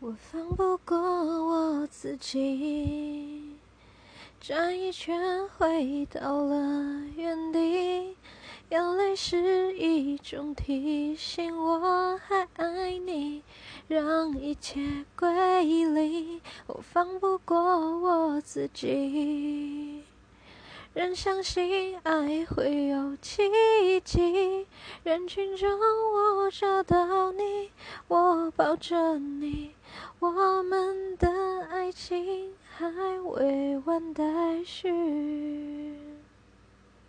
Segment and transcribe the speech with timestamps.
[0.00, 3.56] 我放不过我自己，
[4.40, 8.16] 转一圈回到了原地，
[8.70, 13.42] 眼泪是一种提醒，我还爱你，
[13.88, 16.40] 让一切归零。
[16.68, 17.58] 我放不过
[17.98, 20.04] 我自己，
[20.94, 23.42] 仍相信爱会有奇
[24.04, 24.64] 迹，
[25.02, 27.42] 人群中我找到你，
[28.68, 29.70] 抱着你。
[30.18, 31.26] 我们的
[31.70, 32.86] 爱情还
[33.22, 34.22] 未完待
[34.62, 34.90] 续。